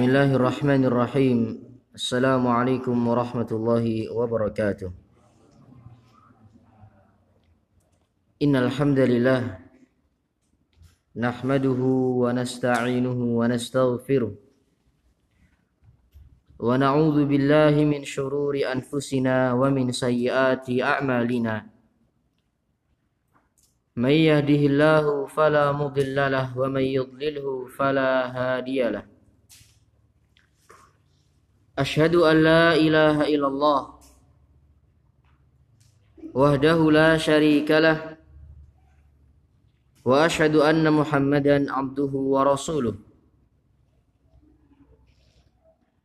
[0.00, 1.38] بسم الله الرحمن الرحيم
[1.94, 4.90] السلام عليكم ورحمة الله وبركاته
[8.42, 9.40] إن الحمد لله
[11.16, 11.80] نحمده
[12.24, 14.32] ونستعينه ونستغفره
[16.58, 21.54] ونعوذ بالله من شرور أنفسنا ومن سيئات أعمالنا
[23.96, 29.09] من يهده الله فلا مضل له ومن يضلله فلا هادي له
[31.81, 33.81] أشهد أن لا إله إلا الله
[36.33, 38.17] وحده لا شريك له
[40.05, 42.95] وأشهد أن محمدا عبده ورسوله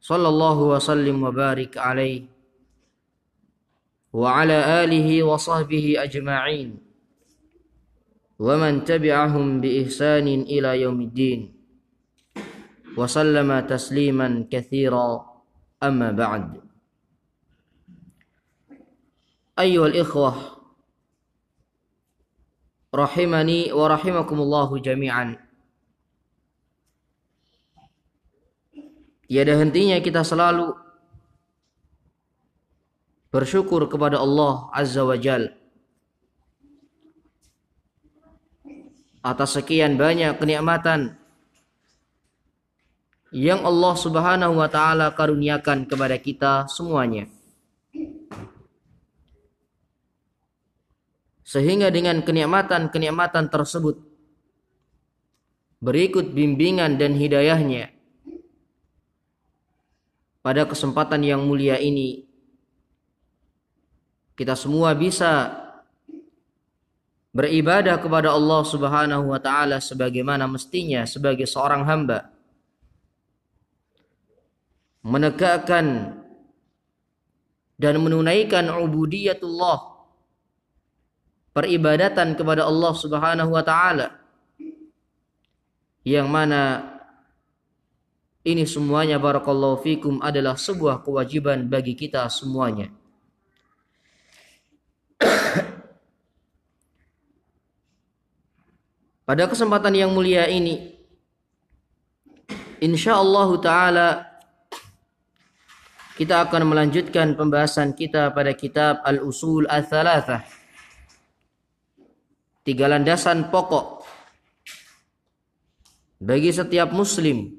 [0.01, 2.23] صلى الله وسلم وبارك عليه
[4.13, 6.69] وعلى آله وصحبه أجمعين
[8.39, 11.41] ومن تبعهم بإحسان إلى يوم الدين
[12.97, 15.36] وسلم تسليما كثيرا
[15.84, 16.62] أما بعد
[19.60, 20.32] أيها الإخوة
[22.96, 25.28] رحمني ورحمكم الله جميعا
[29.32, 30.76] Tiada hentinya kita selalu
[33.32, 35.56] bersyukur kepada Allah Azza wa Jal
[39.24, 41.16] atas sekian banyak kenikmatan
[43.37, 47.29] yang Allah Subhanahu wa taala karuniakan kepada kita semuanya.
[51.45, 54.01] Sehingga dengan kenikmatan-kenikmatan tersebut
[55.85, 57.93] berikut bimbingan dan hidayahnya
[60.41, 62.25] pada kesempatan yang mulia ini
[64.33, 65.53] kita semua bisa
[67.37, 72.36] beribadah kepada Allah Subhanahu wa taala sebagaimana mestinya sebagai seorang hamba
[75.07, 76.19] menegakkan
[77.79, 79.95] dan menunaikan ubudiyatullah
[81.55, 84.19] peribadatan kepada Allah Subhanahu wa taala
[86.03, 86.91] yang mana
[88.47, 92.95] ini semuanya barakallahu fikum adalah sebuah kewajiban bagi kita semuanya.
[99.27, 100.95] Pada kesempatan yang mulia ini
[102.79, 104.26] insyaallah taala
[106.17, 110.41] kita akan melanjutkan pembahasan kita pada kitab Al-Usul Al-Thalathah.
[112.65, 114.09] Tiga landasan pokok
[116.17, 117.53] bagi setiap muslim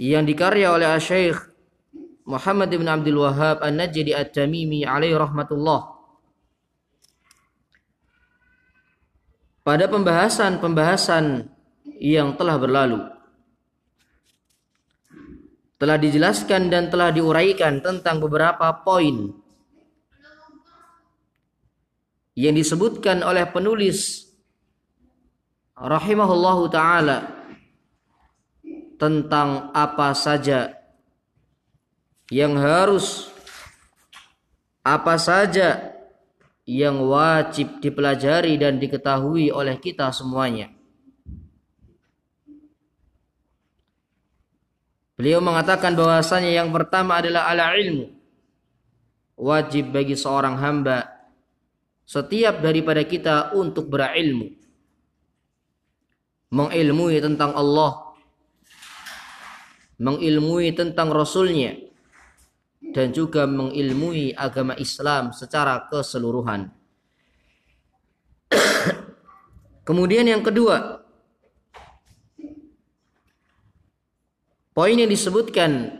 [0.00, 1.36] yang dikarya oleh Syekh
[2.24, 5.92] Muhammad bin Abdul Wahab An-Najdi At-Tamimi alaihi rahmatullah.
[9.60, 11.52] Pada pembahasan-pembahasan
[12.00, 13.17] yang telah berlalu
[15.78, 19.30] telah dijelaskan dan telah diuraikan tentang beberapa poin
[22.38, 24.26] yang disebutkan oleh penulis
[25.78, 27.30] rahimahullahu taala
[28.98, 30.74] tentang apa saja
[32.30, 33.30] yang harus
[34.82, 35.94] apa saja
[36.68, 40.77] yang wajib dipelajari dan diketahui oleh kita semuanya.
[45.18, 48.06] Beliau mengatakan bahwasanya yang pertama adalah ala ilmu.
[49.34, 51.10] Wajib bagi seorang hamba
[52.06, 54.54] setiap daripada kita untuk berilmu.
[56.54, 58.14] Mengilmui tentang Allah.
[59.98, 61.74] Mengilmui tentang Rasulnya.
[62.78, 66.70] Dan juga mengilmui agama Islam secara keseluruhan.
[69.88, 71.02] Kemudian yang kedua,
[74.78, 75.90] Poin yang disebutkan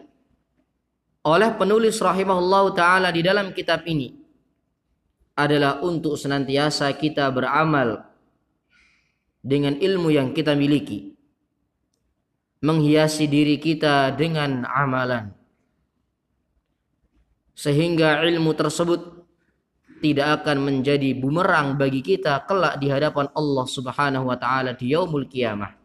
[1.26, 4.14] oleh penulis rahimahullah taala di dalam kitab ini
[5.34, 8.06] adalah untuk senantiasa kita beramal
[9.42, 11.10] dengan ilmu yang kita miliki.
[12.62, 15.34] Menghiasi diri kita dengan amalan.
[17.58, 19.26] Sehingga ilmu tersebut
[20.06, 25.26] tidak akan menjadi bumerang bagi kita kelak di hadapan Allah Subhanahu wa taala di yaumul
[25.26, 25.77] kiamah.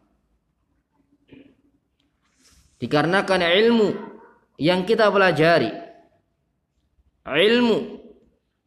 [2.84, 3.88] Dikarenakan ilmu
[4.60, 5.72] yang kita pelajari,
[7.24, 7.78] ilmu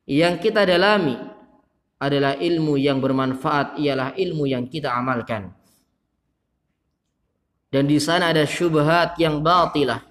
[0.09, 1.13] yang kita dalami
[2.01, 5.53] adalah ilmu yang bermanfaat, ialah ilmu yang kita amalkan.
[7.69, 10.01] Dan di sana ada syubhat yang batilah.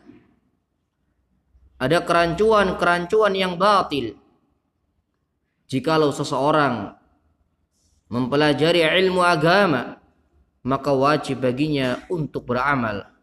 [1.83, 4.15] Ada kerancuan-kerancuan yang batil.
[5.67, 6.95] Jikalau seseorang
[8.07, 9.99] mempelajari ilmu agama
[10.63, 13.16] maka wajib baginya untuk beramal.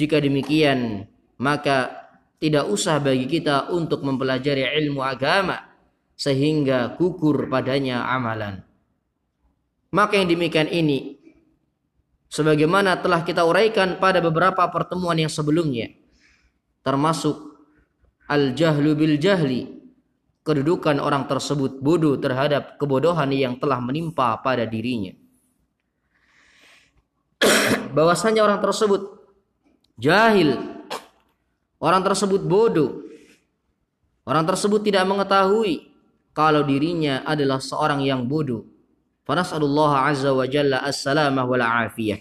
[0.00, 1.04] Jika demikian,
[1.36, 2.08] maka
[2.40, 5.60] tidak usah bagi kita untuk mempelajari ilmu agama
[6.16, 8.64] sehingga gugur padanya amalan.
[9.92, 11.20] Maka yang demikian ini
[12.32, 15.92] sebagaimana telah kita uraikan pada beberapa pertemuan yang sebelumnya
[16.80, 17.36] termasuk
[18.24, 19.68] al-jahlu bil jahli
[20.40, 25.12] kedudukan orang tersebut bodoh terhadap kebodohan yang telah menimpa pada dirinya
[27.96, 29.19] bahwasanya orang tersebut
[30.00, 30.56] jahil,
[31.76, 33.04] orang tersebut bodoh,
[34.24, 35.92] orang tersebut tidak mengetahui
[36.32, 38.64] kalau dirinya adalah seorang yang bodoh.
[39.28, 42.18] Fanas'alullah azza wa jalla as-salamah wal afiyah.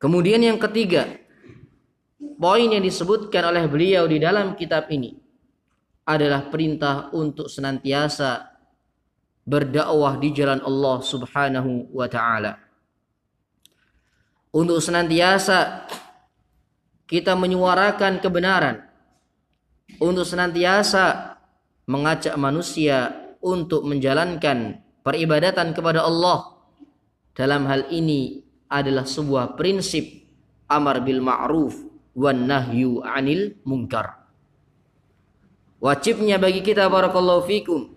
[0.00, 1.18] Kemudian yang ketiga,
[2.38, 5.12] poin yang disebutkan oleh beliau di dalam kitab ini
[6.06, 8.54] adalah perintah untuk senantiasa
[9.42, 12.65] berdakwah di jalan Allah Subhanahu wa taala
[14.56, 15.84] untuk senantiasa
[17.04, 18.88] kita menyuarakan kebenaran.
[20.00, 21.36] Untuk senantiasa
[21.84, 23.12] mengajak manusia
[23.44, 26.56] untuk menjalankan peribadatan kepada Allah.
[27.36, 28.40] Dalam hal ini
[28.72, 30.24] adalah sebuah prinsip
[30.72, 31.76] amar bil ma'ruf
[32.16, 34.24] wan nahyu anil munkar.
[35.78, 37.92] Wajibnya bagi kita barakallahu fikum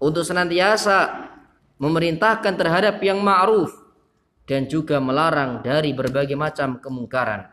[0.00, 1.28] untuk senantiasa
[1.76, 3.77] memerintahkan terhadap yang ma'ruf
[4.48, 7.44] dan juga melarang dari berbagai macam kemungkaran.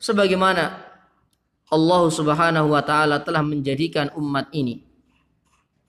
[0.00, 0.64] Sebagaimana
[1.68, 4.80] Allah Subhanahu wa taala telah menjadikan umat ini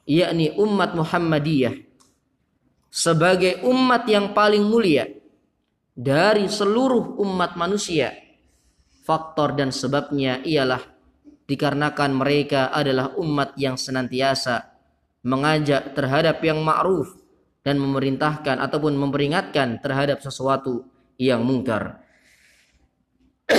[0.07, 1.75] yakni umat Muhammadiyah
[2.87, 5.07] sebagai umat yang paling mulia
[5.91, 8.15] dari seluruh umat manusia.
[9.03, 10.83] Faktor dan sebabnya ialah
[11.47, 14.67] dikarenakan mereka adalah umat yang senantiasa
[15.23, 17.15] mengajak terhadap yang ma'ruf
[17.67, 20.87] dan memerintahkan ataupun memperingatkan terhadap sesuatu
[21.19, 21.99] yang mungkar.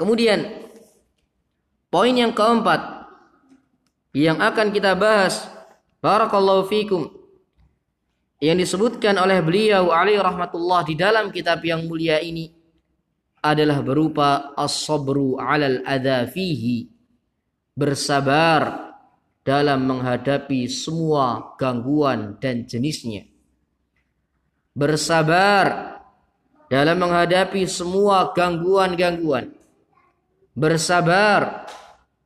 [0.00, 0.72] Kemudian
[1.92, 2.80] poin yang keempat
[4.16, 5.44] yang akan kita bahas
[6.00, 7.12] barakallahu fikum
[8.40, 12.48] yang disebutkan oleh beliau alaihi rahmatullah di dalam kitab yang mulia ini
[13.44, 16.88] adalah berupa as-sabru 'alal adza fihi
[17.76, 18.85] bersabar
[19.46, 23.30] dalam menghadapi semua gangguan dan jenisnya.
[24.74, 25.96] Bersabar
[26.66, 29.54] dalam menghadapi semua gangguan-gangguan.
[30.50, 31.70] Bersabar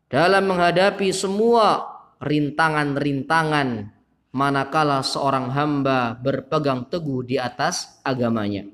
[0.09, 1.85] dalam menghadapi semua
[2.25, 3.93] rintangan-rintangan
[4.33, 8.65] manakala seorang hamba berpegang teguh di atas agamanya.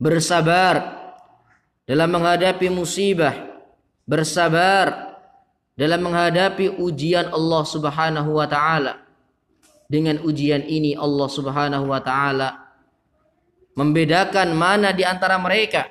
[0.00, 1.04] Bersabar
[1.84, 3.60] dalam menghadapi musibah,
[4.08, 5.13] bersabar
[5.74, 9.02] dalam menghadapi ujian Allah Subhanahu wa taala.
[9.84, 12.48] Dengan ujian ini Allah Subhanahu wa taala
[13.74, 15.90] membedakan mana di antara mereka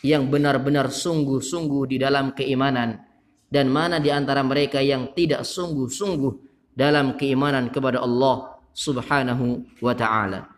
[0.00, 3.04] yang benar-benar sungguh-sungguh di dalam keimanan
[3.50, 6.32] dan mana di antara mereka yang tidak sungguh-sungguh
[6.74, 10.50] dalam keimanan kepada Allah Subhanahu wa taala.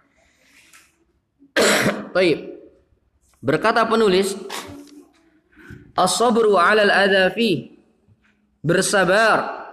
[2.17, 2.57] Baik.
[3.45, 4.33] Berkata penulis,
[5.93, 7.37] "As-sabru 'ala al-adha
[8.67, 9.71] bersabar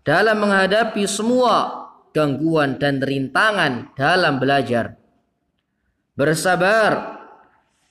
[0.00, 1.84] dalam menghadapi semua
[2.16, 4.96] gangguan dan rintangan dalam belajar.
[6.16, 7.20] Bersabar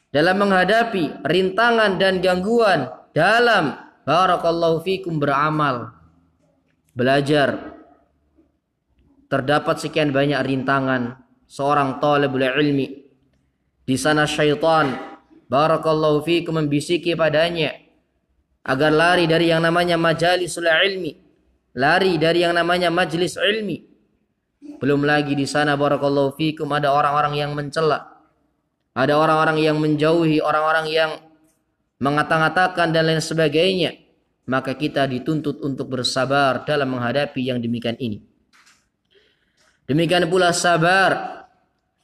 [0.09, 3.77] dalam menghadapi rintangan dan gangguan dalam
[4.09, 5.93] barakallahu fikum beramal.
[6.97, 7.77] Belajar.
[9.29, 13.05] Terdapat sekian banyak rintangan seorang talibul ilmi.
[13.85, 14.97] Di sana syaitan
[15.45, 17.88] barakallahu fikum membisiki padanya
[18.65, 21.15] agar lari dari yang namanya majalisul ilmi,
[21.75, 23.89] lari dari yang namanya majlis ilmi.
[24.79, 28.19] Belum lagi di sana barakallahu fikum ada orang-orang yang mencela.
[28.95, 31.11] Ada orang-orang yang menjauhi, orang-orang yang
[32.03, 33.95] mengata-ngatakan dan lain sebagainya.
[34.49, 38.25] Maka kita dituntut untuk bersabar dalam menghadapi yang demikian ini.
[39.85, 41.45] Demikian pula sabar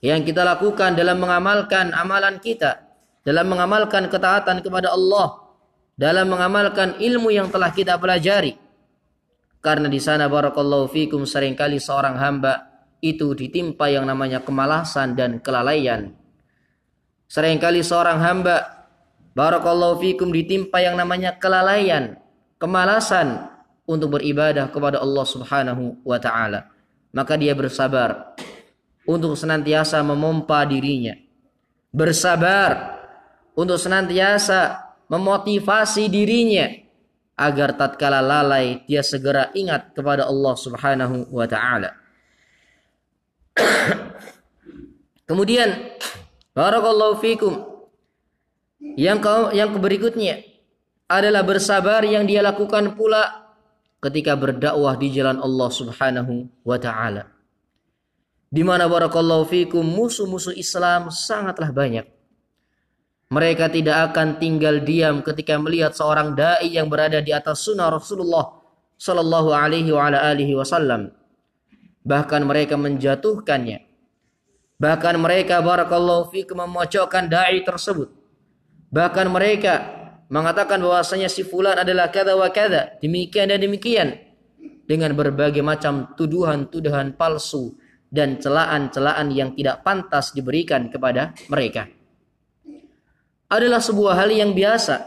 [0.02, 2.86] yang kita lakukan dalam mengamalkan amalan kita,
[3.26, 5.45] dalam mengamalkan ketaatan kepada Allah,
[5.96, 8.60] dalam mengamalkan ilmu yang telah kita pelajari.
[9.64, 12.70] Karena di sana barakallahu fikum sering kali seorang hamba
[13.02, 16.14] itu ditimpa yang namanya kemalasan dan kelalaian.
[17.26, 18.86] Seringkali seorang hamba
[19.34, 22.22] barakallahu fikum ditimpa yang namanya kelalaian,
[22.62, 23.50] kemalasan
[23.90, 26.70] untuk beribadah kepada Allah Subhanahu wa taala.
[27.10, 28.38] Maka dia bersabar
[29.10, 31.18] untuk senantiasa memompa dirinya.
[31.90, 33.02] Bersabar
[33.58, 36.72] untuk senantiasa memotivasi dirinya
[37.36, 41.92] agar tatkala lalai dia segera ingat kepada Allah Subhanahu wa taala.
[45.30, 45.96] Kemudian
[46.56, 47.54] barakallahu fikum
[48.96, 50.40] yang kau yang berikutnya
[51.12, 53.52] adalah bersabar yang dia lakukan pula
[54.00, 57.36] ketika berdakwah di jalan Allah Subhanahu wa taala.
[58.48, 62.15] Di mana barakallahu fikum musuh-musuh Islam sangatlah banyak.
[63.36, 68.48] Mereka tidak akan tinggal diam ketika melihat seorang dai yang berada di atas sunnah Rasulullah
[68.96, 71.12] sallallahu alaihi wasallam.
[72.08, 73.84] Bahkan mereka menjatuhkannya.
[74.80, 78.08] Bahkan mereka barakallahu fikum memojokkan dai tersebut.
[78.96, 79.74] Bahkan mereka
[80.32, 84.16] mengatakan bahwasanya si fulan adalah kada wa kada, demikian dan demikian
[84.88, 87.76] dengan berbagai macam tuduhan-tuduhan palsu
[88.08, 91.92] dan celaan-celaan yang tidak pantas diberikan kepada mereka.
[93.46, 95.06] Adalah sebuah hal yang biasa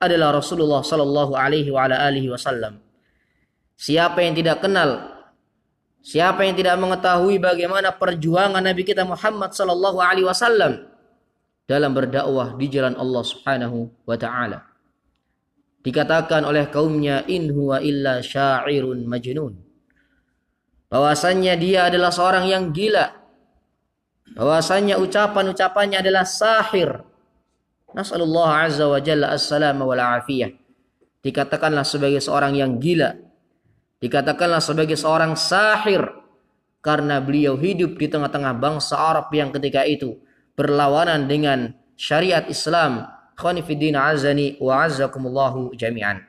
[0.00, 2.80] adalah Rasulullah sallallahu alaihi wasallam.
[3.76, 5.16] Siapa yang tidak kenal
[6.06, 10.86] Siapa yang tidak mengetahui bagaimana perjuangan Nabi kita Muhammad sallallahu alaihi wasallam
[11.66, 14.62] dalam berdakwah di jalan Allah Subhanahu wa taala.
[15.82, 19.58] Dikatakan oleh kaumnya in huwa illa syairun majnun.
[20.86, 23.10] Bahwasannya dia adalah seorang yang gila.
[24.38, 27.02] Bahwasannya ucapan-ucapannya adalah sahir.
[27.96, 30.52] Nasallallahu azza wa jalla as-salama wal afiyah.
[31.24, 33.16] Dikatakanlah sebagai seorang yang gila.
[33.98, 36.04] Dikatakanlah sebagai seorang sahir
[36.84, 40.20] karena beliau hidup di tengah-tengah bangsa Arab yang ketika itu
[40.54, 43.08] berlawanan dengan syariat Islam.
[43.36, 46.24] Khonifuddin azani wa azzakumullahu jami'an.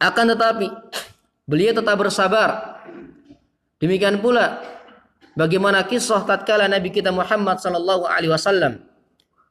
[0.00, 0.68] Akan tetapi
[1.44, 2.80] beliau tetap bersabar.
[3.80, 4.60] Demikian pula
[5.38, 8.82] bagaimana kisah tatkala Nabi kita Muhammad sallallahu alaihi wasallam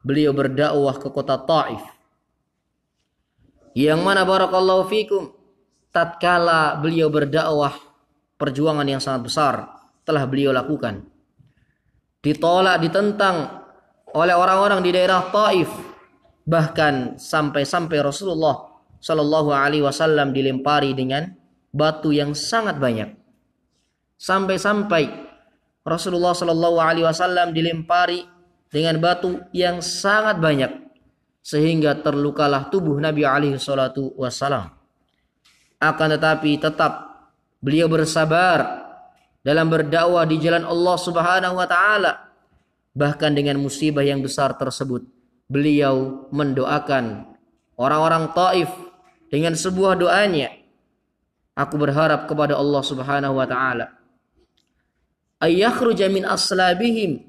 [0.02, 1.82] beliau berdakwah ke kota Taif.
[3.72, 5.32] Yang mana barakallahu fikum
[5.94, 7.72] tatkala beliau berdakwah
[8.36, 9.54] perjuangan yang sangat besar
[10.02, 11.12] telah beliau lakukan
[12.22, 13.66] ditolak, ditentang
[14.14, 15.68] oleh orang-orang di daerah Taif.
[16.42, 21.30] Bahkan sampai-sampai Rasulullah Shallallahu Alaihi Wasallam dilempari dengan
[21.70, 23.14] batu yang sangat banyak.
[24.18, 25.31] Sampai-sampai
[25.82, 28.22] Rasulullah Shallallahu Alaihi Wasallam dilempari
[28.72, 30.72] dengan batu yang sangat banyak
[31.42, 34.70] sehingga terlukalah tubuh Nabi alaihi salatu wasallam.
[35.82, 37.26] Akan tetapi tetap
[37.58, 38.86] beliau bersabar
[39.42, 42.12] dalam berdakwah di jalan Allah Subhanahu wa taala.
[42.94, 45.02] Bahkan dengan musibah yang besar tersebut,
[45.50, 47.34] beliau mendoakan
[47.74, 48.70] orang-orang Taif
[49.26, 50.54] dengan sebuah doanya.
[51.58, 54.01] Aku berharap kepada Allah Subhanahu wa taala
[55.42, 57.26] ayakhruja min aslabihim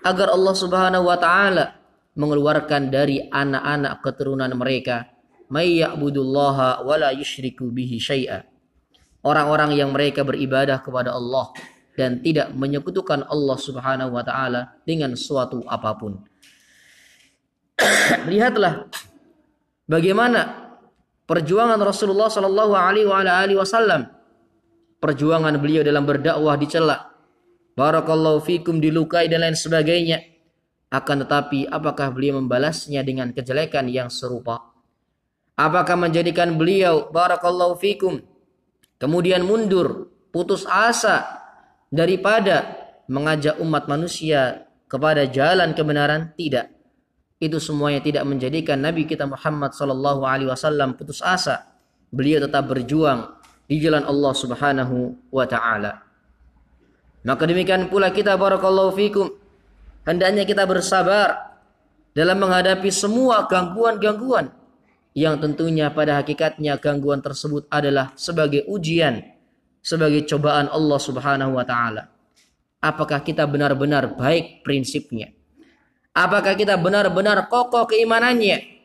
[0.00, 1.76] agar Allah Subhanahu wa taala
[2.16, 5.12] mengeluarkan dari anak-anak keturunan mereka
[5.52, 8.48] may ya'budullaha wa la yusyriku bihi syai'a
[9.24, 11.52] orang-orang yang mereka beribadah kepada Allah
[11.98, 16.16] dan tidak menyekutukan Allah Subhanahu wa taala dengan suatu apa pun.
[18.32, 18.88] Lihatlah
[19.84, 20.72] bagaimana
[21.28, 24.08] perjuangan Rasulullah Shallallahu alaihi wasallam.
[25.00, 27.09] Perjuangan beliau dalam berdakwah dicela.
[27.80, 30.20] Barakallahu fikum dilukai dan lain sebagainya.
[30.92, 34.68] Akan tetapi apakah beliau membalasnya dengan kejelekan yang serupa?
[35.56, 38.20] Apakah menjadikan beliau barakallahu fikum
[39.00, 41.24] kemudian mundur, putus asa
[41.88, 42.76] daripada
[43.08, 46.68] mengajak umat manusia kepada jalan kebenaran tidak
[47.40, 51.72] itu semuanya tidak menjadikan Nabi kita Muhammad sallallahu alaihi wasallam putus asa
[52.12, 56.09] beliau tetap berjuang di jalan Allah Subhanahu wa taala
[57.26, 59.28] maka demikian pula kita barakallahu fikum
[60.04, 61.50] hendaknya kita bersabar
[62.16, 64.50] dalam menghadapi semua gangguan-gangguan
[65.14, 69.18] yang tentunya pada hakikatnya gangguan tersebut adalah sebagai ujian,
[69.82, 72.06] sebagai cobaan Allah Subhanahu wa taala.
[72.80, 75.34] Apakah kita benar-benar baik prinsipnya?
[76.14, 78.80] Apakah kita benar-benar kokoh keimanannya?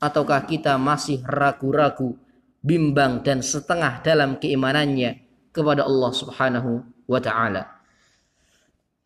[0.00, 2.16] Ataukah kita masih ragu-ragu,
[2.64, 5.22] bimbang dan setengah dalam keimanannya
[5.54, 7.62] kepada Allah Subhanahu wa taala?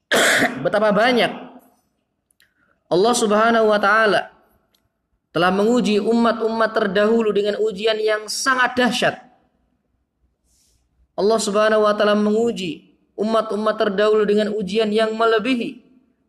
[0.65, 1.33] Betapa banyak
[2.89, 4.33] Allah Subhanahu wa taala
[5.31, 9.17] telah menguji umat-umat terdahulu dengan ujian yang sangat dahsyat.
[11.19, 15.89] Allah Subhanahu wa taala menguji umat-umat terdahulu dengan ujian yang melebihi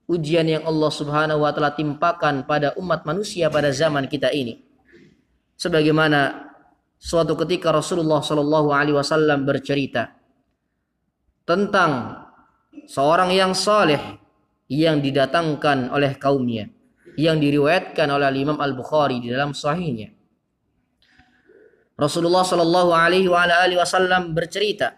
[0.09, 4.57] ujian yang Allah Subhanahu wa taala timpakan pada umat manusia pada zaman kita ini.
[5.53, 6.49] Sebagaimana
[6.97, 10.09] suatu ketika Rasulullah Shallallahu alaihi wasallam bercerita
[11.49, 12.13] tentang
[12.85, 14.21] seorang yang saleh
[14.69, 16.69] yang didatangkan oleh kaumnya
[17.17, 20.13] yang diriwayatkan oleh Imam Al-Bukhari di dalam sahihnya.
[21.97, 23.27] Rasulullah Shallallahu alaihi
[23.75, 24.93] wasallam bercerita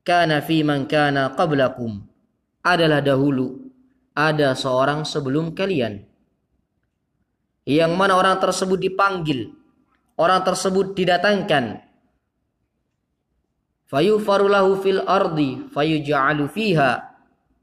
[0.00, 2.02] kana fi man kana qablakum
[2.64, 3.62] adalah dahulu
[4.16, 6.02] ada seorang sebelum kalian
[7.62, 9.54] yang mana orang tersebut dipanggil
[10.18, 11.91] orang tersebut didatangkan
[13.92, 17.12] fayufarulahu fil ardi fayuj'alu fiha.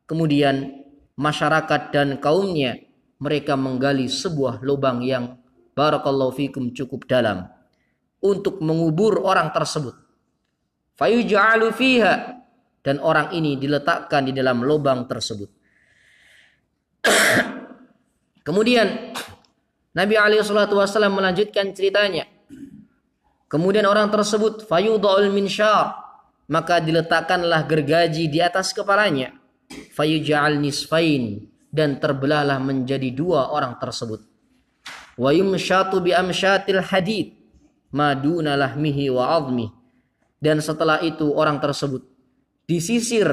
[0.06, 0.86] Kemudian
[1.18, 2.78] masyarakat dan kaumnya
[3.18, 5.42] mereka menggali sebuah lubang yang
[5.74, 7.50] barakallahu fikum cukup dalam
[8.22, 9.98] untuk mengubur orang tersebut.
[10.94, 12.38] Fayuj'alu fiha.
[12.80, 15.52] Dan orang ini diletakkan di dalam lubang tersebut.
[18.48, 18.88] Kemudian
[19.92, 20.48] Nabi alaihi
[21.12, 22.24] melanjutkan ceritanya.
[23.52, 26.09] Kemudian orang tersebut fayudha'ul minsyar
[26.50, 29.38] maka diletakkanlah gergaji di atas kepalanya.
[29.70, 34.26] Fayuj'al nisfain dan terbelahlah menjadi dua orang tersebut.
[35.14, 37.38] Wa yumsyatu bi amsyatil hadid
[37.94, 39.70] maduna lahmihi wa azmi.
[40.42, 42.02] Dan setelah itu orang tersebut
[42.66, 43.30] disisir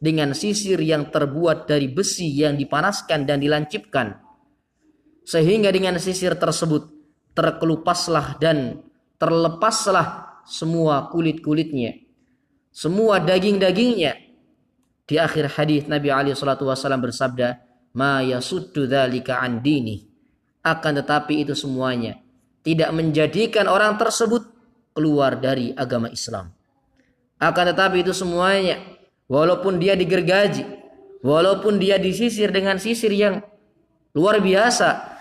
[0.00, 4.16] dengan sisir yang terbuat dari besi yang dipanaskan dan dilancipkan.
[5.24, 6.88] Sehingga dengan sisir tersebut
[7.34, 8.80] terkelupaslah dan
[9.18, 12.03] terlepaslah semua kulit-kulitnya
[12.74, 14.18] semua daging-dagingnya
[15.06, 17.62] di akhir hadis Nabi Ali Shallallahu Wasallam bersabda,
[17.94, 20.02] "Ma yasuddu dzalika an dini."
[20.64, 22.18] Akan tetapi itu semuanya
[22.66, 24.42] tidak menjadikan orang tersebut
[24.96, 26.50] keluar dari agama Islam.
[27.38, 28.80] Akan tetapi itu semuanya
[29.28, 30.64] walaupun dia digergaji,
[31.20, 33.44] walaupun dia disisir dengan sisir yang
[34.16, 35.14] luar biasa.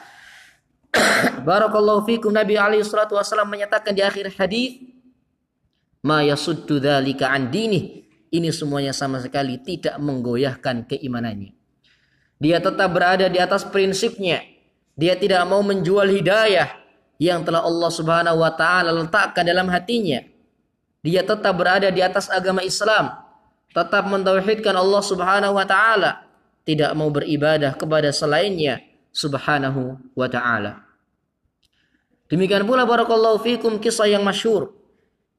[1.48, 4.93] Barakallahu fikum Nabi Ali Shallallahu Wasallam menyatakan di akhir hadis,
[6.04, 11.54] "Ma yasuddu dzalika an dini." ini semuanya sama sekali tidak menggoyahkan keimanannya.
[12.42, 14.42] Dia tetap berada di atas prinsipnya.
[14.98, 16.74] Dia tidak mau menjual hidayah
[17.22, 20.26] yang telah Allah Subhanahu wa taala letakkan dalam hatinya.
[21.06, 23.14] Dia tetap berada di atas agama Islam,
[23.70, 26.26] tetap mentauhidkan Allah Subhanahu wa taala,
[26.66, 28.82] tidak mau beribadah kepada selainnya
[29.14, 30.84] Subhanahu wa taala.
[32.34, 34.74] Demikian pula barakallahu fikum kisah yang masyhur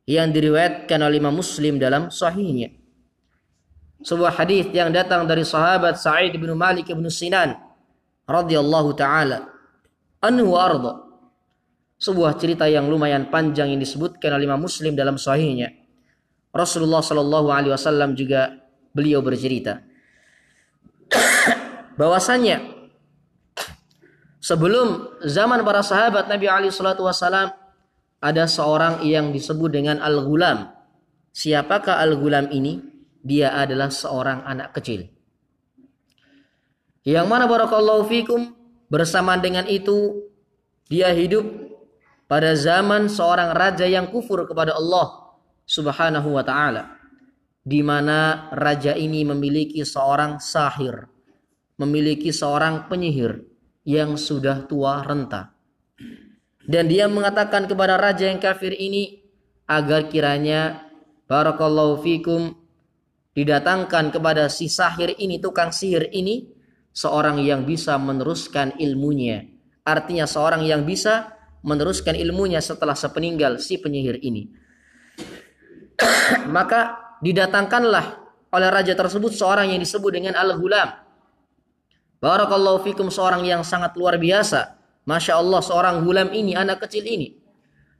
[0.04, 2.72] yang diriwayatkan oleh Imam Muslim dalam sahihnya.
[4.04, 7.56] Sebuah hadis yang datang dari sahabat Sa'id bin Malik bin Sinan
[8.28, 9.48] radhiyallahu taala
[10.20, 11.00] anhu arda.
[11.96, 15.72] Sebuah cerita yang lumayan panjang yang disebutkan oleh Imam Muslim dalam sahihnya.
[16.52, 18.60] Rasulullah Shallallahu alaihi wasallam juga
[18.94, 19.82] beliau bercerita
[22.00, 22.62] bahwasanya
[24.38, 27.50] sebelum zaman para sahabat Nabi Ali Shallallahu Wasallam
[28.24, 30.72] ada seorang yang disebut dengan Al-Ghulam.
[31.36, 32.94] Siapakah Al-Ghulam ini?
[33.24, 35.08] dia adalah seorang anak kecil.
[37.08, 38.52] Yang mana barakallahu fikum
[38.92, 40.28] bersamaan dengan itu
[40.92, 41.48] dia hidup
[42.28, 45.32] pada zaman seorang raja yang kufur kepada Allah
[45.64, 47.00] Subhanahu wa taala.
[47.64, 51.08] Di mana raja ini memiliki seorang sahir,
[51.80, 53.40] memiliki seorang penyihir
[53.88, 55.53] yang sudah tua renta.
[56.64, 59.20] Dan dia mengatakan kepada raja yang kafir ini
[59.68, 60.88] agar kiranya
[61.28, 62.56] barakallahu fikum
[63.36, 66.48] didatangkan kepada si sahir ini, tukang sihir ini,
[66.94, 69.44] seorang yang bisa meneruskan ilmunya.
[69.84, 74.48] Artinya seorang yang bisa meneruskan ilmunya setelah sepeninggal si penyihir ini.
[76.56, 78.06] Maka didatangkanlah
[78.54, 80.88] oleh raja tersebut seorang yang disebut dengan Al-Hulam.
[82.22, 84.83] Barakallahu fikum seorang yang sangat luar biasa.
[85.04, 87.36] Masya Allah seorang hulam ini, anak kecil ini.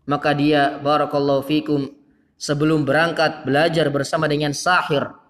[0.09, 1.89] Maka dia barakallahu fikum
[2.37, 5.25] sebelum berangkat belajar bersama dengan sahir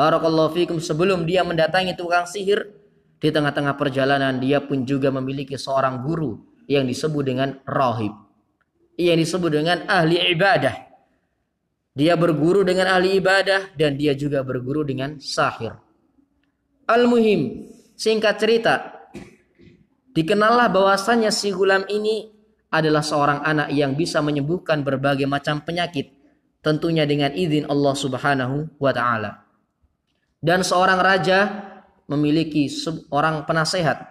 [0.00, 2.72] Barakallahu fikum sebelum dia mendatangi tukang sihir
[3.20, 6.40] di tengah-tengah perjalanan dia pun juga memiliki seorang guru
[6.70, 8.14] yang disebut dengan rahib.
[8.96, 10.88] Yang disebut dengan ahli ibadah.
[11.92, 15.74] Dia berguru dengan ahli ibadah dan dia juga berguru dengan sahir.
[16.88, 18.99] Al-muhim, singkat cerita,
[20.16, 22.30] dikenallah bahwasannya si gulam ini
[22.70, 26.14] adalah seorang anak yang bisa menyembuhkan berbagai macam penyakit
[26.62, 29.50] tentunya dengan izin Allah Subhanahu wa taala
[30.40, 31.38] dan seorang raja
[32.08, 34.08] memiliki seorang penasehat.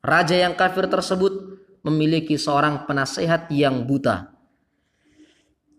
[0.00, 4.32] Raja yang kafir tersebut memiliki seorang penasehat yang buta.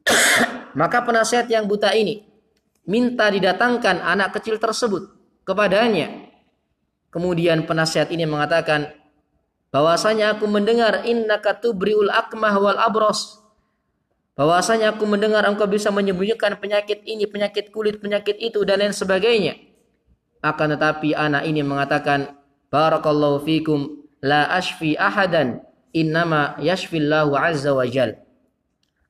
[0.79, 2.25] Maka penasehat yang buta ini
[2.86, 5.10] minta didatangkan anak kecil tersebut
[5.45, 6.34] kepadanya.
[7.13, 8.89] Kemudian penasehat ini mengatakan
[9.71, 13.41] bahwasanya aku mendengar innaka tubriul akmah wal abros
[14.36, 19.60] bahwasanya aku mendengar engkau bisa menyembuhkan penyakit ini, penyakit kulit, penyakit itu dan lain sebagainya.
[20.41, 22.34] Akan tetapi anak ini mengatakan,
[22.71, 25.62] Barakallahu fikum la ashfi ahadan
[25.93, 28.17] innama yashfillahu azza wa jal.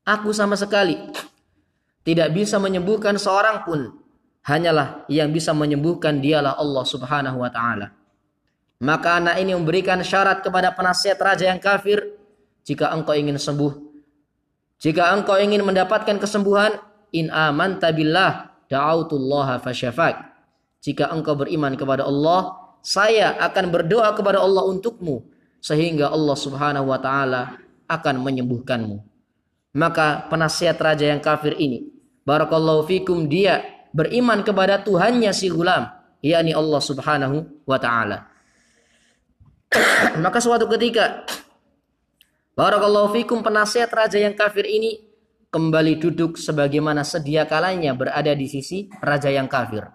[0.04, 0.98] Aku sama sekali
[2.02, 3.82] tidak bisa menyembuhkan seorang pun.
[4.42, 7.94] hanyalah yang bisa menyembuhkan dialah Allah Subhanahu wa taala.
[8.82, 12.18] Maka anak ini memberikan syarat kepada penasihat raja yang kafir,
[12.66, 13.92] jika engkau ingin sembuh,
[14.82, 16.82] jika engkau ingin mendapatkan kesembuhan,
[17.14, 20.34] in aman tabillah da'autullaha fasyafak.
[20.82, 25.22] Jika engkau beriman kepada Allah, saya akan berdoa kepada Allah untukmu
[25.62, 28.98] sehingga Allah Subhanahu wa taala akan menyembuhkanmu.
[29.78, 31.86] Maka penasihat raja yang kafir ini,
[32.26, 33.62] barakallahu fikum dia
[33.94, 35.86] beriman kepada Tuhannya si gulam,
[36.26, 38.31] yakni Allah Subhanahu wa taala.
[40.24, 41.24] Maka suatu ketika
[42.52, 45.00] Barakallahu fikum penasihat raja yang kafir ini
[45.50, 49.88] kembali duduk sebagaimana sedia kalanya berada di sisi raja yang kafir.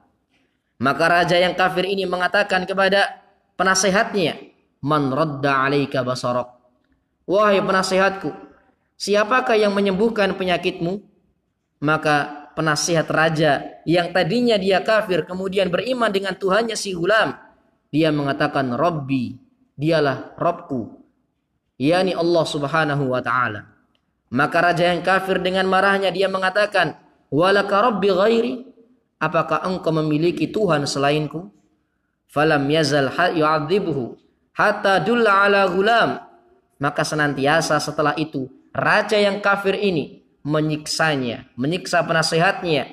[0.81, 3.23] Maka raja yang kafir ini mengatakan kepada
[3.61, 4.41] penasehatnya,
[4.83, 6.49] "Man radda 'alaika basarok."
[7.29, 8.33] Wahai penasehatku,
[8.97, 11.07] siapakah yang menyembuhkan penyakitmu?
[11.85, 17.37] Maka penasihat raja yang tadinya dia kafir kemudian beriman dengan Tuhannya si gulam,
[17.93, 19.46] dia mengatakan, "Robbi,
[19.77, 21.07] dialah Robku."
[21.77, 23.69] yakni Allah Subhanahu wa taala.
[24.33, 26.99] Maka raja yang kafir dengan marahnya dia mengatakan,
[27.31, 28.67] "Walaka ghairi?"
[29.17, 31.49] Apakah engkau memiliki Tuhan selainku?
[32.29, 34.13] Falam yazal yu'adzibuhu
[34.53, 36.21] hatta dulla ala gulam.
[36.77, 38.45] Maka senantiasa setelah itu
[38.77, 42.93] raja yang kafir ini menyiksanya, menyiksa penasehatnya.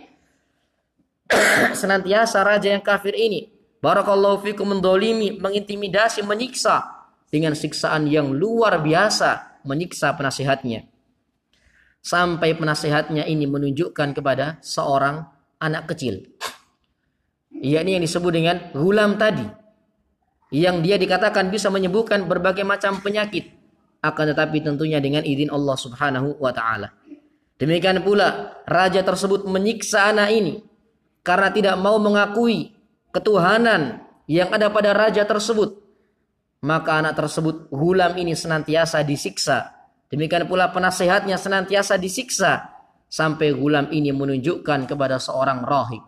[1.81, 3.51] senantiasa raja yang kafir ini
[3.83, 10.87] barakallahu fikum mendolimi, mengintimidasi, menyiksa dengan siksaan yang luar biasa menyiksa penasihatnya.
[12.03, 15.23] Sampai penasihatnya ini menunjukkan kepada seorang
[15.59, 16.23] anak kecil.
[17.51, 19.47] Yakni yang disebut dengan gulam tadi.
[20.51, 23.55] Yang dia dikatakan bisa menyembuhkan berbagai macam penyakit.
[24.03, 26.91] Akan tetapi tentunya dengan izin Allah subhanahu wa ta'ala.
[27.55, 30.59] Demikian pula raja tersebut menyiksa anak ini.
[31.23, 32.72] Karena tidak mau mengakui
[33.13, 35.83] ketuhanan yang ada pada raja tersebut
[36.63, 39.75] maka anak tersebut hulam ini senantiasa disiksa.
[40.07, 42.71] Demikian pula penasehatnya senantiasa disiksa
[43.11, 46.01] sampai hulam ini menunjukkan kepada seorang rohib.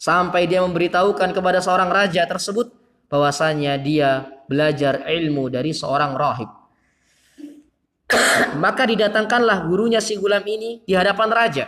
[0.00, 2.72] Sampai dia memberitahukan kepada seorang raja tersebut
[3.12, 6.50] bahwasanya dia belajar ilmu dari seorang rohib.
[8.64, 11.64] Maka didatangkanlah gurunya si gulam ini di hadapan raja.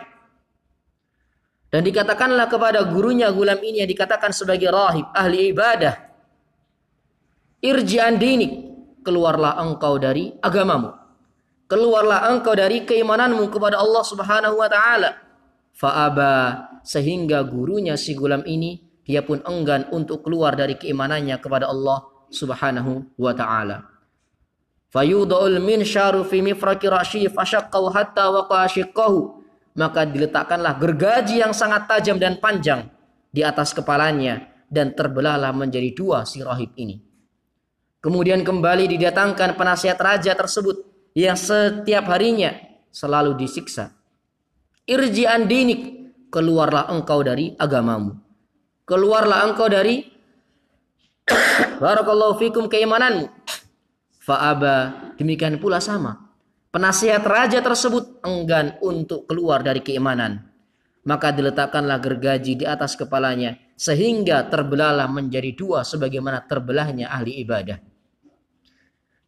[1.67, 6.07] Dan dikatakanlah kepada gurunya gulam ini yang dikatakan sebagai rahib, ahli ibadah
[7.67, 8.53] irji'an dinik
[9.03, 10.93] keluarlah engkau dari agamamu.
[11.67, 15.11] Keluarlah engkau dari keimananmu kepada Allah Subhanahu wa taala.
[15.77, 16.35] Fa'aba
[16.87, 23.19] sehingga gurunya si gulam ini dia pun enggan untuk keluar dari keimanannya kepada Allah Subhanahu
[23.19, 23.83] wa taala.
[24.95, 28.71] Fayudul minsharu fi mifraqi ra'syi fashaqqahu hatta waqa
[29.77, 32.89] maka diletakkanlah gergaji yang sangat tajam dan panjang
[33.31, 37.07] di atas kepalanya dan terbelahlah menjadi dua si rahib ini
[38.07, 40.79] Kemudian kembali didatangkan penasihat raja tersebut
[41.19, 42.55] yang setiap harinya
[42.95, 43.91] selalu disiksa.
[44.87, 48.15] Irji andinik, keluarlah engkau dari agamamu.
[48.87, 50.07] Keluarlah engkau dari
[51.83, 53.27] barakallahu fikum keimananmu.
[54.23, 56.26] Fa'aba, demikian pula sama.
[56.77, 60.45] Penasihat raja tersebut enggan untuk keluar dari keimanan.
[61.09, 67.81] Maka diletakkanlah gergaji di atas kepalanya sehingga terbelahlah menjadi dua sebagaimana terbelahnya ahli ibadah.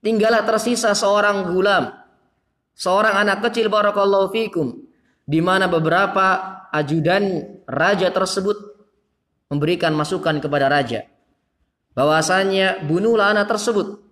[0.05, 1.89] Tinggallah tersisa seorang gulam,
[2.77, 4.85] seorang anak kecil barakallahu fikum,
[5.25, 8.61] di mana beberapa ajudan raja tersebut
[9.49, 11.09] memberikan masukan kepada raja
[11.97, 14.05] bahwasanya bunuhlah anak tersebut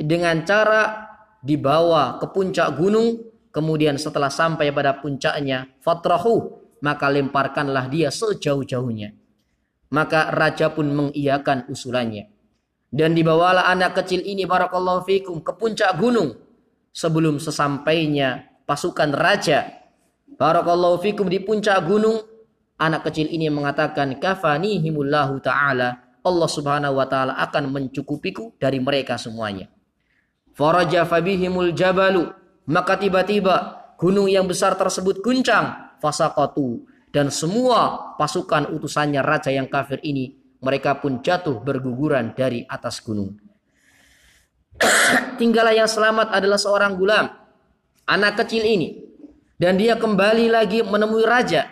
[0.00, 1.07] dengan cara
[1.44, 3.22] dibawa ke puncak gunung
[3.54, 9.14] kemudian setelah sampai pada puncaknya fatrahu maka lemparkanlah dia sejauh-jauhnya
[9.88, 12.28] maka raja pun mengiyakan usulannya
[12.88, 16.32] dan dibawalah anak kecil ini barakallahu fikum ke puncak gunung
[16.88, 19.68] sebelum sesampainya pasukan raja.
[20.38, 22.16] Barakallahu fikum di puncak gunung
[22.80, 29.68] anak kecil ini mengatakan kafanihimullahu taala Allah Subhanahu wa taala akan mencukupiku dari mereka semuanya.
[30.58, 32.34] Faraja fabihimul jabalu
[32.66, 36.82] maka tiba-tiba gunung yang besar tersebut guncang fasaqatu
[37.14, 43.38] dan semua pasukan utusannya raja yang kafir ini mereka pun jatuh berguguran dari atas gunung.
[45.38, 47.30] Tinggallah yang selamat adalah seorang gulam,
[48.10, 49.06] anak kecil ini.
[49.58, 51.66] Dan dia kembali lagi menemui raja.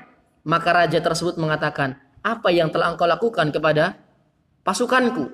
[0.46, 3.98] Maka raja tersebut mengatakan, apa yang telah engkau lakukan kepada
[4.62, 5.26] pasukanku?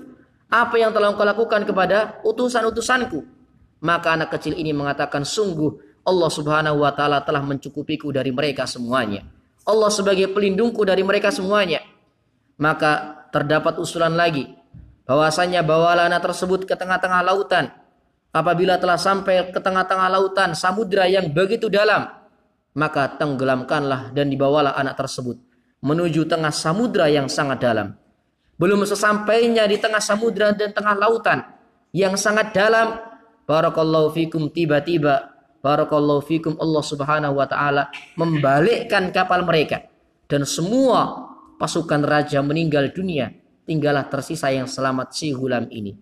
[0.52, 3.41] Apa yang telah engkau lakukan kepada utusan-utusanku?
[3.82, 9.26] Maka anak kecil ini mengatakan, sungguh Allah subhanahu wa ta'ala telah mencukupiku dari mereka semuanya.
[9.66, 11.82] Allah sebagai pelindungku dari mereka semuanya.
[12.58, 14.46] Maka terdapat usulan lagi
[15.06, 17.70] bahwasanya bawalah anak tersebut ke tengah-tengah lautan.
[18.32, 22.08] Apabila telah sampai ke tengah-tengah lautan samudra yang begitu dalam,
[22.72, 25.36] maka tenggelamkanlah dan dibawalah anak tersebut
[25.82, 27.98] menuju tengah samudra yang sangat dalam.
[28.56, 31.42] Belum sesampainya di tengah samudra dan tengah lautan
[31.90, 32.94] yang sangat dalam,
[33.48, 39.86] barakallahu fikum tiba-tiba barakallahu fikum Allah Subhanahu wa taala membalikkan kapal mereka
[40.26, 43.30] dan semua pasukan raja meninggal dunia
[43.66, 45.94] tinggallah tersisa yang selamat si hulam ini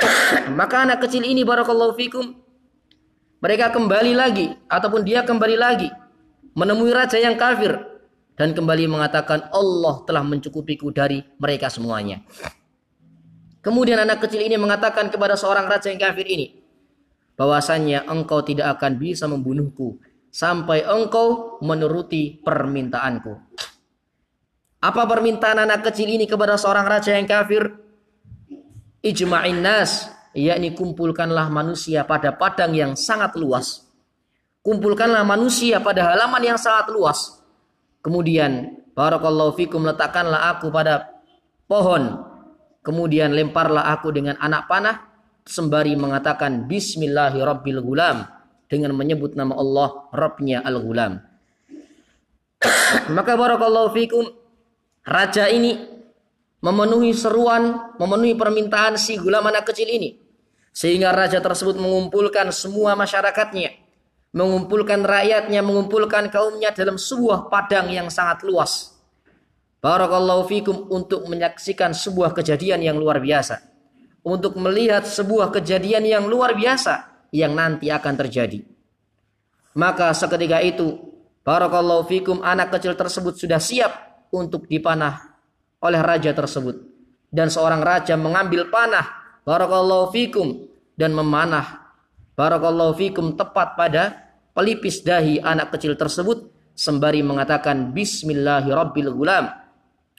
[0.58, 2.36] maka anak kecil ini barakallahu fikum
[3.40, 5.88] mereka kembali lagi ataupun dia kembali lagi
[6.56, 7.76] menemui raja yang kafir
[8.36, 12.20] dan kembali mengatakan Allah telah mencukupiku dari mereka semuanya.
[13.66, 16.54] Kemudian anak kecil ini mengatakan kepada seorang raja yang kafir ini
[17.34, 19.98] bahwasannya engkau tidak akan bisa membunuhku
[20.30, 23.34] sampai engkau menuruti permintaanku.
[24.78, 27.74] Apa permintaan anak kecil ini kepada seorang raja yang kafir?
[29.02, 33.82] Ijma'in nas, yakni kumpulkanlah manusia pada padang yang sangat luas.
[34.62, 37.42] Kumpulkanlah manusia pada halaman yang sangat luas.
[37.98, 41.18] Kemudian, barakallahu fikum letakkanlah aku pada
[41.66, 42.35] pohon.
[42.86, 45.02] Kemudian lemparlah aku dengan anak panah
[45.42, 48.22] sembari mengatakan bismillahirrabbilgulam
[48.70, 51.18] dengan menyebut nama Allah Rabbnya Al-Ghulam.
[53.16, 54.30] Maka barakallahu fikum
[55.06, 55.86] Raja ini
[56.58, 60.18] memenuhi seruan, memenuhi permintaan si gulam anak kecil ini.
[60.74, 63.86] Sehingga raja tersebut mengumpulkan semua masyarakatnya.
[64.34, 68.95] Mengumpulkan rakyatnya, mengumpulkan kaumnya dalam sebuah padang yang sangat luas.
[69.80, 73.62] Barakallahu fikum untuk menyaksikan sebuah kejadian yang luar biasa.
[74.26, 78.66] Untuk melihat sebuah kejadian yang luar biasa yang nanti akan terjadi.
[79.76, 81.06] Maka seketika itu,
[81.46, 85.38] Barakallahu fikum anak kecil tersebut sudah siap untuk dipanah
[85.78, 86.74] oleh raja tersebut
[87.30, 90.66] dan seorang raja mengambil panah barakallahu fikum
[90.98, 91.94] dan memanah
[92.34, 94.02] barakallahu fikum tepat pada
[94.58, 99.46] pelipis dahi anak kecil tersebut sembari mengatakan bismillahirabbil gulam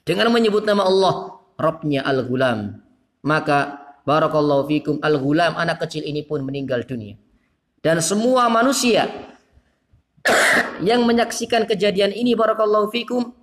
[0.07, 2.79] dengan menyebut nama Allah Rabbnya al-gulam
[3.27, 7.19] maka barakallahu fikum al-gulam anak kecil ini pun meninggal dunia
[7.83, 9.11] dan semua manusia
[10.87, 13.35] yang menyaksikan kejadian ini barakallahu fikum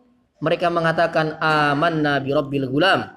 [0.44, 3.08] mereka mengatakan amanna bi rabbil gulam.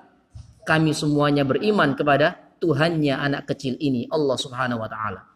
[0.63, 5.27] Kami semuanya beriman kepada Tuhannya anak kecil ini, Allah Subhanahu wa taala.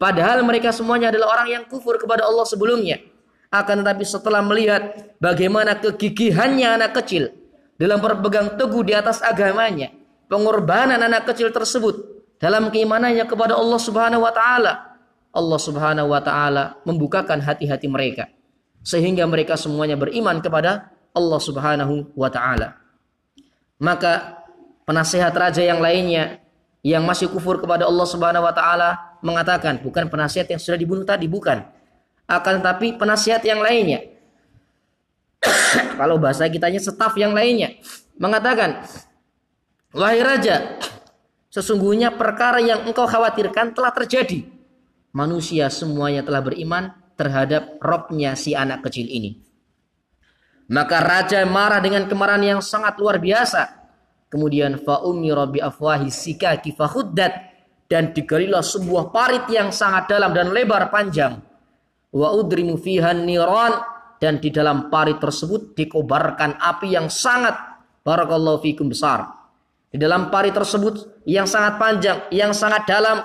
[0.00, 3.00] Padahal mereka semuanya adalah orang yang kufur kepada Allah sebelumnya.
[3.52, 7.30] Akan tetapi setelah melihat bagaimana kegigihannya anak kecil
[7.74, 9.90] dalam berpegang teguh di atas agamanya,
[10.30, 11.94] pengorbanan anak kecil tersebut
[12.38, 14.72] dalam keimanannya kepada Allah Subhanahu wa taala,
[15.34, 18.30] Allah Subhanahu wa taala membukakan hati-hati mereka
[18.84, 22.78] sehingga mereka semuanya beriman kepada Allah Subhanahu wa taala.
[23.82, 24.44] Maka
[24.86, 26.38] penasehat raja yang lainnya
[26.84, 31.24] yang masih kufur kepada Allah Subhanahu wa taala mengatakan bukan penasihat yang sudah dibunuh tadi
[31.24, 31.64] bukan
[32.28, 34.13] akan tapi penasihat yang lainnya
[36.00, 37.78] kalau bahasa kitanya staf yang lainnya.
[38.18, 38.86] Mengatakan
[39.90, 40.78] wahai raja
[41.50, 44.46] sesungguhnya perkara yang engkau khawatirkan telah terjadi.
[45.14, 49.38] Manusia semuanya telah beriman terhadap robnya si anak kecil ini.
[50.70, 53.84] Maka raja marah dengan kemarahan yang sangat luar biasa.
[54.32, 57.54] Kemudian fa'umira bi afwahi sikaki fahuddat.
[57.84, 61.36] Dan digalilah sebuah parit yang sangat dalam dan lebar panjang.
[62.10, 62.80] Wa udrimu
[64.24, 67.52] dan di dalam parit tersebut dikobarkan api yang sangat
[68.00, 69.28] barakallahu fikum besar.
[69.92, 73.20] Di dalam parit tersebut yang sangat panjang, yang sangat dalam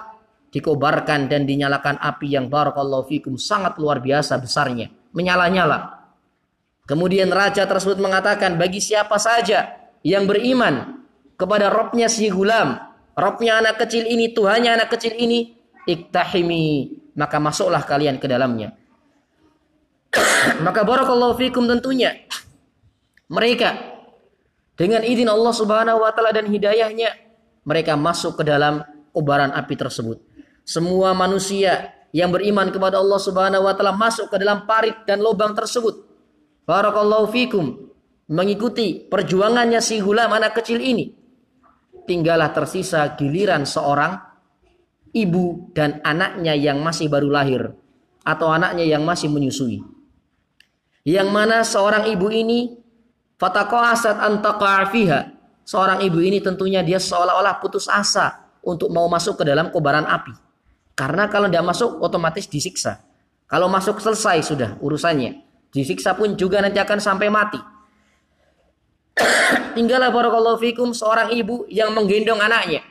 [0.52, 6.04] dikobarkan dan dinyalakan api yang barakallahu fikum sangat luar biasa besarnya, menyala-nyala.
[6.84, 11.00] Kemudian raja tersebut mengatakan bagi siapa saja yang beriman
[11.40, 12.76] kepada Robnya si gulam,
[13.16, 15.56] Robnya anak kecil ini, Tuhannya anak kecil ini,
[15.88, 18.79] iktahimi, maka masuklah kalian ke dalamnya.
[20.66, 22.26] maka barakallahu fikum tentunya
[23.30, 23.78] mereka
[24.74, 27.14] dengan izin Allah Subhanahu wa taala dan hidayahnya
[27.68, 28.82] mereka masuk ke dalam
[29.14, 30.18] kobaran api tersebut.
[30.66, 35.54] Semua manusia yang beriman kepada Allah Subhanahu wa taala masuk ke dalam parit dan lubang
[35.54, 36.10] tersebut
[36.70, 37.66] Barakallahu fikum.
[38.30, 41.10] Mengikuti perjuangannya si gulam anak kecil ini.
[42.06, 44.22] Tinggallah tersisa giliran seorang
[45.10, 47.74] ibu dan anaknya yang masih baru lahir.
[48.22, 49.82] Atau anaknya yang masih menyusui.
[51.10, 52.78] Yang mana seorang ibu ini
[53.42, 55.42] fatakoasat antaqafiha.
[55.66, 60.38] Seorang ibu ini tentunya dia seolah-olah putus asa untuk mau masuk ke dalam kobaran api.
[60.94, 63.02] Karena kalau tidak masuk otomatis disiksa.
[63.50, 65.42] Kalau masuk selesai sudah urusannya.
[65.74, 67.58] Disiksa pun juga nanti akan sampai mati.
[69.78, 72.86] Tinggallah barakallahu fikum seorang ibu yang menggendong anaknya.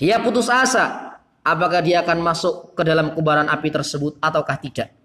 [0.00, 4.96] Dia putus asa apakah dia akan masuk ke dalam kubaran api tersebut ataukah tidak.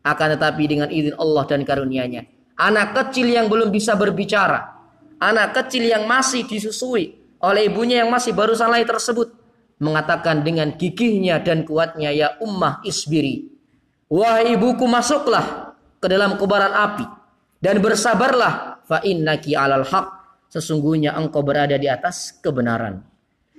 [0.00, 2.24] Akan tetapi dengan izin Allah dan karunia-Nya,
[2.56, 4.80] anak kecil yang belum bisa berbicara,
[5.20, 9.36] anak kecil yang masih disusui oleh ibunya yang masih baru lahir tersebut.
[9.80, 13.50] Mengatakan dengan gigihnya dan kuatnya ya ummah isbiri
[14.10, 17.06] wahai ibuku masuklah ke dalam kobaran api
[17.62, 18.82] dan bersabarlah.
[18.90, 20.18] Fa innaki alal haq.
[20.50, 23.06] Sesungguhnya engkau berada di atas kebenaran.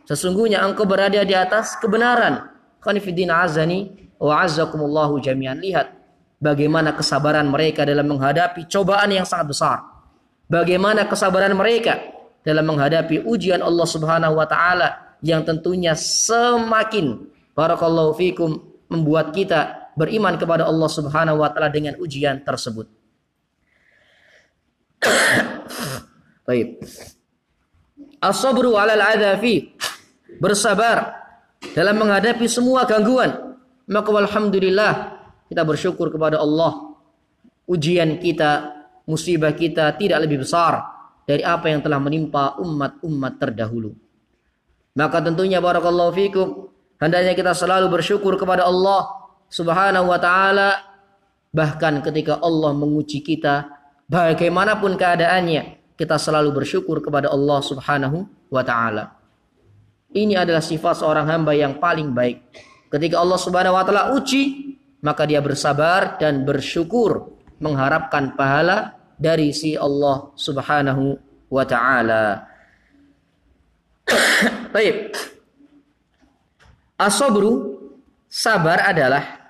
[0.03, 2.51] Sesungguhnya engkau berada di atas kebenaran.
[2.83, 5.63] Khanifiddin azani wa azzakumullahu jami'an.
[5.63, 5.87] Lihat
[6.41, 9.77] bagaimana kesabaran mereka dalam menghadapi cobaan yang sangat besar
[10.51, 12.01] bagaimana kesabaran mereka
[12.41, 18.57] dalam menghadapi ujian Allah Subhanahu wa taala yang tentunya semakin barakallahu fikum
[18.89, 22.89] membuat kita beriman kepada Allah Subhanahu wa taala dengan ujian tersebut.
[26.49, 26.81] Baik.
[28.21, 29.77] As-sabru 'alal adzafi.
[30.41, 31.21] Bersabar
[31.77, 33.53] dalam menghadapi semua gangguan.
[33.85, 35.20] Maka alhamdulillah
[35.51, 36.95] kita bersyukur kepada Allah.
[37.67, 38.71] Ujian kita,
[39.03, 40.79] musibah kita tidak lebih besar
[41.27, 43.91] dari apa yang telah menimpa umat-umat terdahulu.
[44.95, 46.47] Maka tentunya barakallahu fikum
[46.99, 49.07] hendaknya kita selalu bersyukur kepada Allah
[49.51, 50.79] Subhanahu wa taala
[51.51, 53.71] bahkan ketika Allah menguji kita
[54.07, 59.15] bagaimanapun keadaannya kita selalu bersyukur kepada Allah Subhanahu wa taala.
[60.11, 62.51] Ini adalah sifat seorang hamba yang paling baik.
[62.91, 64.70] Ketika Allah Subhanahu wa taala uji,
[65.01, 71.17] maka dia bersabar dan bersyukur mengharapkan pahala dari si Allah Subhanahu
[71.49, 72.45] wa taala.
[74.73, 75.13] Baik.
[77.01, 77.81] Asobru
[78.29, 79.41] sabar adalah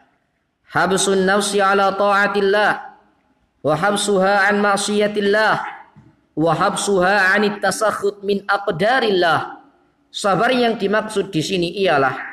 [0.71, 2.95] habsun nafsi ala taatillah
[3.59, 5.55] wa habsuha an maksiatillah
[6.35, 7.43] wa habsuha an
[8.23, 9.59] min aqdarillah.
[10.11, 12.30] Sabar yang dimaksud di sini ialah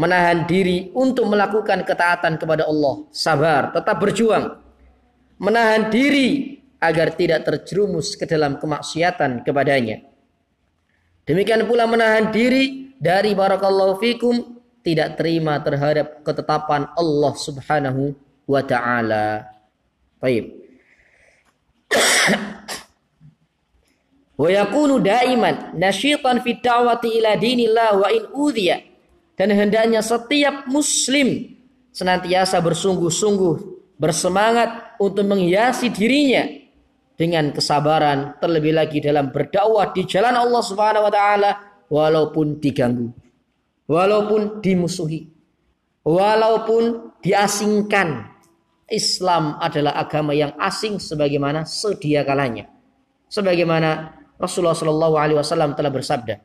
[0.00, 3.04] menahan diri untuk melakukan ketaatan kepada Allah.
[3.12, 4.56] Sabar, tetap berjuang.
[5.36, 10.08] Menahan diri agar tidak terjerumus ke dalam kemaksiatan kepadanya
[11.30, 18.18] Demikian pula menahan diri dari barakallahu fikum tidak terima terhadap ketetapan Allah Subhanahu
[18.50, 19.46] wa taala.
[20.18, 20.50] Baik.
[24.42, 28.89] wa yakunu daiman nasyitan fi da'wati ila dinillah wa in udhiya
[29.40, 31.56] dan hendaknya setiap muslim
[31.96, 36.44] senantiasa bersungguh-sungguh bersemangat untuk menghiasi dirinya
[37.16, 41.50] dengan kesabaran terlebih lagi dalam berdakwah di jalan Allah Subhanahu wa taala
[41.88, 43.16] walaupun diganggu
[43.88, 45.32] walaupun dimusuhi
[46.04, 48.28] walaupun diasingkan.
[48.90, 52.66] Islam adalah agama yang asing sebagaimana sedia kalanya
[53.30, 56.42] sebagaimana Rasulullah Shallallahu alaihi wasallam telah bersabda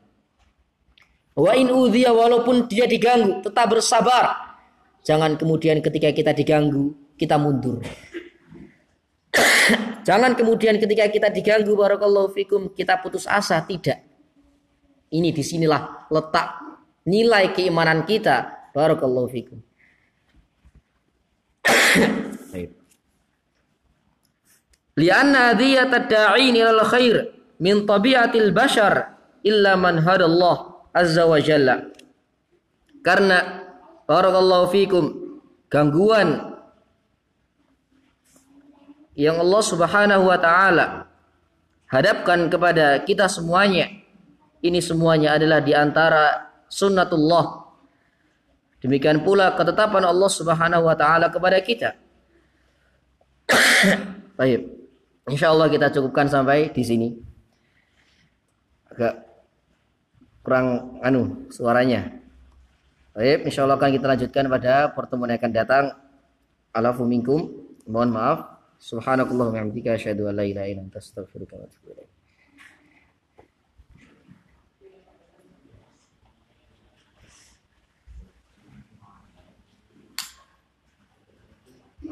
[1.36, 4.56] wa in udhiya walaupun dia diganggu tetap bersabar
[5.04, 7.84] jangan kemudian ketika kita diganggu kita mundur
[10.06, 14.06] Jangan kemudian ketika kita diganggu barakallahu fikum kita putus asa, tidak.
[15.10, 16.62] Ini di sinilah letak
[17.06, 19.58] nilai keimanan kita barakallahu fikum.
[24.96, 27.28] Lianna diyat ad-da'in ila khair
[27.60, 29.12] min tabiatil bashar
[29.44, 31.92] illa man hadallah azza wa jalla.
[33.04, 33.68] Karena
[34.08, 35.04] barakallahu fikum
[35.68, 36.56] gangguan
[39.12, 41.04] yang Allah Subhanahu wa taala
[41.92, 43.92] hadapkan kepada kita semuanya
[44.64, 47.68] ini semuanya adalah di antara sunnatullah.
[48.80, 51.94] Demikian pula ketetapan Allah Subhanahu wa taala kepada kita.
[54.38, 54.66] Baik.
[55.26, 57.08] Insyaallah kita cukupkan sampai di sini.
[58.90, 59.25] Agak
[60.46, 62.22] kurang anu suaranya.
[63.10, 65.84] Baik insyaallah akan kita lanjutkan pada pertemuan yang akan datang.
[66.70, 67.66] Alafu minkum.
[67.90, 68.38] Mohon maaf.
[68.78, 72.15] Subhanakallahumma wa bihamdika asyhadu an la ilaha illa anta astaghfiruka wa atubu ilaik.